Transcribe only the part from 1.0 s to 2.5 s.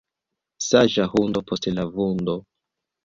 hundo post la vundo.